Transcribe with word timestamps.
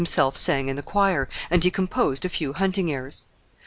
himself 0.03 0.35
sang 0.35 0.67
in 0.67 0.75
the 0.75 0.81
choir, 0.81 1.29
and 1.51 1.63
he 1.63 1.69
composed 1.69 2.25
a 2.25 2.29
few 2.29 2.53
hunting 2.53 2.91
airs. 2.91 3.27